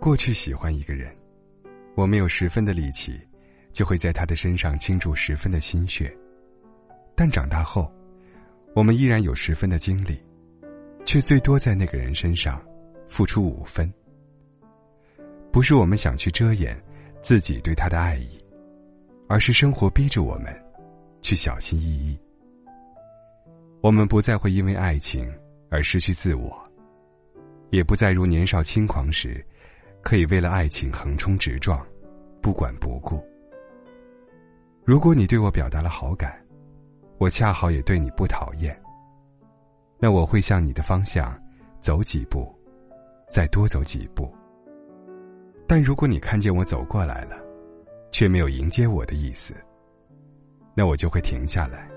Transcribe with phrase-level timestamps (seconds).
[0.00, 1.14] 过去喜欢一个人，
[1.94, 3.20] 我们有十分的力气，
[3.70, 6.10] 就会在他的身上倾注十分的心血。
[7.14, 7.92] 但长大后，
[8.74, 10.18] 我们依然有十分的精力，
[11.04, 12.58] 却最多在那个人身上
[13.10, 13.92] 付出五分。
[15.52, 16.82] 不是我们想去遮掩
[17.20, 18.38] 自己对他的爱意，
[19.28, 20.46] 而是生活逼着我们
[21.20, 22.18] 去小心翼翼。
[23.82, 25.30] 我们不再会因为爱情
[25.68, 26.58] 而失去自我，
[27.68, 29.44] 也不再如年少轻狂时。
[30.02, 31.84] 可以为了爱情横冲直撞，
[32.40, 33.22] 不管不顾。
[34.84, 36.42] 如果你对我表达了好感，
[37.18, 38.76] 我恰好也对你不讨厌，
[39.98, 41.38] 那我会向你的方向
[41.80, 42.52] 走几步，
[43.30, 44.32] 再多走几步。
[45.68, 47.36] 但如果你看见我走过来了，
[48.10, 49.54] 却没有迎接我的意思，
[50.74, 51.88] 那我就会停下来，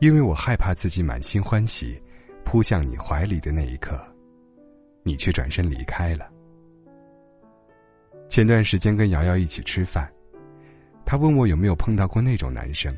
[0.00, 2.00] 因为我害怕自己满心欢喜
[2.44, 4.00] 扑向你怀里的那一刻，
[5.02, 6.30] 你却转身离开了。
[8.28, 10.06] 前段时间跟瑶瑶一起吃饭，
[11.06, 12.94] 她问我有没有碰到过那种男生。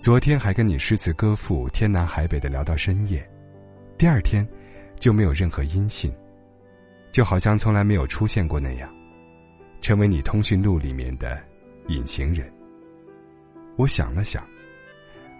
[0.00, 3.26] 昨天还跟你诗词歌赋、天南海北的聊到深夜，
[3.96, 4.46] 第二天
[4.98, 6.12] 就没有任何音信，
[7.10, 8.92] 就好像从来没有出现过那样，
[9.80, 11.42] 成为你通讯录里面的
[11.88, 12.52] 隐形人。
[13.76, 14.46] 我想了想，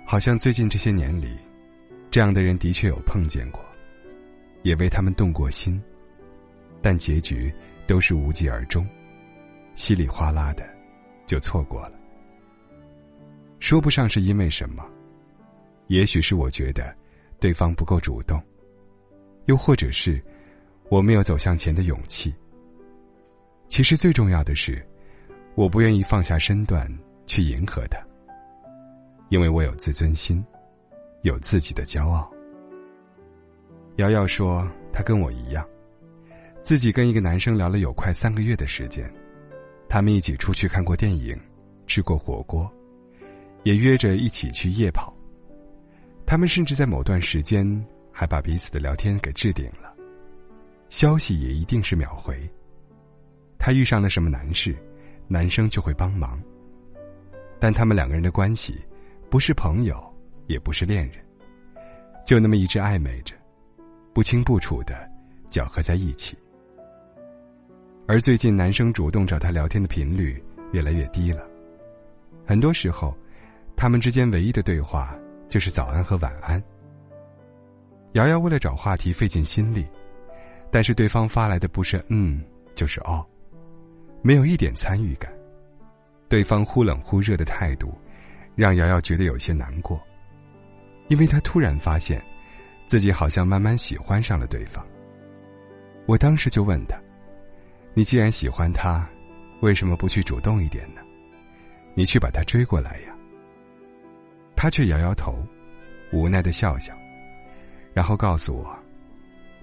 [0.06, 1.37] 好像最近这些年里，
[2.11, 3.61] 这样的人的确有碰见过，
[4.62, 5.81] 也为他们动过心，
[6.81, 7.53] 但结局。
[7.93, 8.89] 都是无疾而终，
[9.75, 10.67] 稀里哗啦的，
[11.27, 11.93] 就错过了。
[13.61, 14.83] 说不上是因为什么，
[15.89, 16.97] 也许是我觉得
[17.39, 18.43] 对方不够主动，
[19.45, 20.25] 又或者是
[20.89, 22.34] 我没有走向前的勇气。
[23.69, 24.83] 其实最重要的是，
[25.55, 26.91] 我不愿意放下身段
[27.27, 27.99] 去迎合他，
[29.29, 30.43] 因为我有自尊心，
[31.25, 32.33] 有自己的骄傲。
[33.97, 35.62] 瑶瑶说，她跟我一样。
[36.63, 39.12] 自己跟一个男生聊了有快三个月的时间，
[39.89, 41.39] 他们一起出去看过电影，
[41.89, 42.73] 吃过火锅，
[43.65, 45.12] 也约着一起去夜跑。
[46.25, 47.67] 他们甚至在某段时间
[48.12, 49.93] 还把彼此的聊天给置顶了，
[50.89, 52.39] 消息也一定是秒回。
[53.59, 54.77] 他遇上了什么难事，
[55.27, 56.41] 男生就会帮忙。
[57.59, 58.81] 但他们两个人的关系，
[59.28, 60.01] 不是朋友，
[60.47, 61.17] 也不是恋人，
[62.25, 63.34] 就那么一直暧昧着，
[64.15, 65.11] 不清不楚的
[65.51, 66.39] 搅合在一起。
[68.09, 70.43] 而最近，男生主动找她聊天的频率
[70.73, 71.47] 越来越低了。
[72.45, 73.17] 很多时候，
[73.77, 75.17] 他们之间唯一的对话
[75.49, 76.63] 就是早安和晚安。
[78.13, 79.87] 瑶瑶为了找话题费尽心力，
[80.71, 83.25] 但是对方发来的不是嗯就是哦，
[84.21, 85.33] 没有一点参与感。
[86.29, 87.97] 对方忽冷忽热的态度，
[88.57, 90.01] 让瑶瑶觉得有些难过，
[91.07, 92.23] 因为她突然发现，
[92.87, 94.84] 自己好像慢慢喜欢上了对方。
[96.05, 97.01] 我当时就问他。
[97.94, 99.06] 你既然喜欢他，
[99.60, 101.00] 为什么不去主动一点呢？
[101.94, 103.14] 你去把他追过来呀。
[104.56, 105.47] 他却摇摇头，
[106.10, 106.94] 无奈的笑笑，
[107.92, 108.78] 然后告诉我：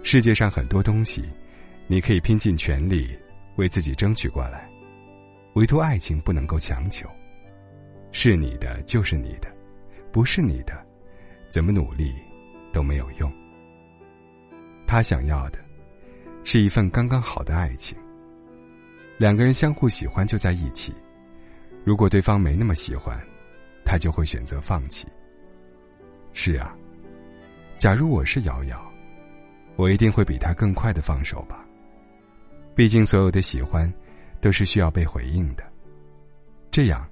[0.04, 1.28] 世界上很多东西，
[1.88, 3.18] 你可以拼尽全力
[3.56, 4.70] 为自己争取过来，
[5.56, 7.10] 唯独爱情不能够强求。
[8.12, 9.52] 是你的就是你的，
[10.12, 10.86] 不是你的，
[11.50, 12.14] 怎么努力
[12.72, 13.32] 都没有用。
[14.86, 15.60] 他想要的，
[16.44, 17.98] 是一份刚刚好的爱情。
[19.20, 20.94] 两个人相互喜欢就在一起，
[21.84, 23.20] 如果对方没那么喜欢，
[23.84, 25.06] 他就会选择放弃。
[26.32, 26.74] 是啊，
[27.78, 28.82] 假如我是瑶瑶，
[29.76, 31.66] 我一定会比他更快的放手吧。
[32.74, 33.94] 毕竟所有的喜欢，
[34.40, 35.66] 都是需要被回应的，
[36.72, 37.06] 这样，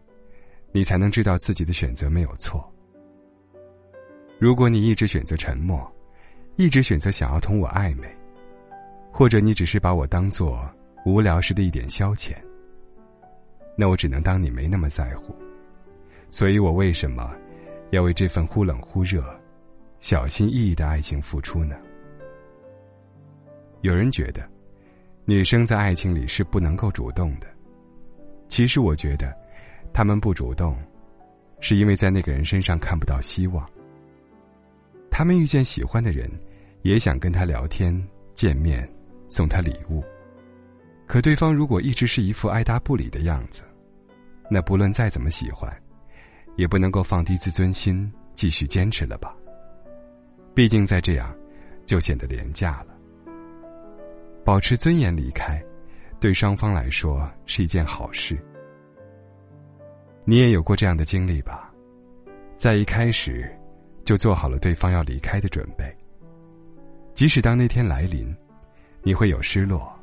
[0.71, 2.73] 你才能知道自己的选择没有错。
[4.39, 5.85] 如果你一直选择沉默，
[6.55, 8.07] 一直选择想要同我暧昧，
[9.11, 10.65] 或者你只是把我当做……
[11.07, 12.35] 无聊时的一点消遣，
[13.77, 15.33] 那我只能当你没那么在乎。
[16.29, 17.33] 所以我为什么
[17.91, 19.23] 要为这份忽冷忽热、
[20.01, 21.77] 小心翼翼的爱情付出呢？
[23.83, 24.45] 有人觉得，
[25.23, 27.47] 女生在爱情里是不能够主动的。
[28.49, 29.33] 其实我觉得，
[29.93, 30.77] 他们不主动，
[31.61, 33.65] 是因为在那个人身上看不到希望。
[35.09, 36.29] 他们遇见喜欢的人，
[36.81, 37.97] 也想跟他聊天、
[38.35, 38.85] 见面、
[39.29, 40.03] 送他礼物。
[41.07, 43.63] 可对方如果一直是一副爱答不理的样子，
[44.51, 45.73] 那不论再怎么喜欢，
[46.57, 49.33] 也不能够放低自尊心继续坚持了吧？
[50.53, 51.33] 毕竟再这样，
[51.85, 52.93] 就显得廉价了。
[54.43, 55.63] 保持尊严离开，
[56.19, 58.37] 对双方来说是一件好事。
[60.25, 61.71] 你也有过这样的经历吧？
[62.57, 63.49] 在一开始，
[64.03, 65.95] 就做好了对方要离开的准备。
[67.13, 68.35] 即使当那天来临，
[69.03, 69.96] 你会有失落。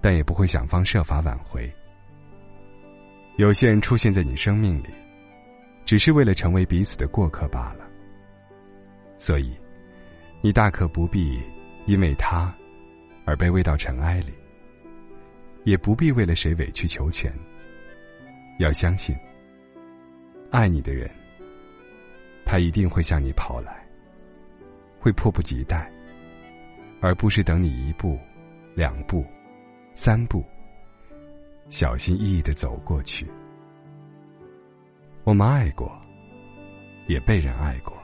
[0.00, 1.72] 但也不会想方设法挽回。
[3.36, 4.88] 有些人出现在你生命里，
[5.84, 7.86] 只是为了成为彼此的过客罢了。
[9.18, 9.56] 所以，
[10.40, 11.42] 你大可不必
[11.86, 12.54] 因为他
[13.24, 14.32] 而卑微到尘埃里，
[15.64, 17.32] 也不必为了谁委曲求全。
[18.58, 19.14] 要相信，
[20.50, 21.10] 爱你的人，
[22.44, 23.86] 他一定会向你跑来，
[24.98, 25.90] 会迫不及待，
[27.02, 28.18] 而不是等你一步、
[28.74, 29.26] 两步、
[29.96, 30.44] 三步。
[31.70, 33.26] 小心翼翼的走过去。
[35.24, 35.90] 我们爱过，
[37.08, 37.96] 也被人爱过。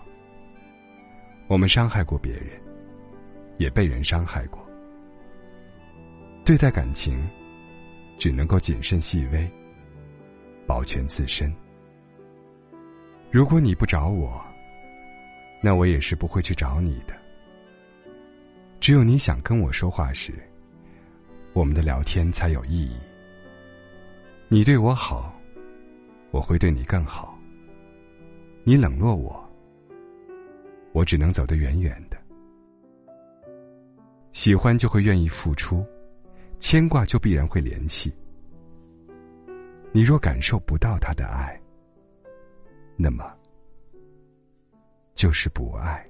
[1.47, 2.61] 我们伤害过别人，
[3.59, 4.67] 也被人伤害过。
[6.45, 7.23] 对待感情，
[8.19, 9.49] 只能够谨慎细微，
[10.67, 11.55] 保全自身。
[13.31, 14.43] 如果你不找我，
[15.63, 17.15] 那我也是不会去找你的。
[18.81, 20.33] 只有你想跟我说话时，
[21.53, 22.97] 我们的聊天才有意义。
[24.49, 25.33] 你对我好，
[26.31, 27.39] 我会对你更好。
[28.65, 29.43] 你冷落我，
[30.93, 32.17] 我只能走得远远的。
[34.33, 35.85] 喜欢就会愿意付出，
[36.59, 38.13] 牵挂就必然会联系。
[39.93, 41.61] 你若感受不到他的爱，
[42.97, 43.31] 那么
[45.15, 46.07] 就是不爱。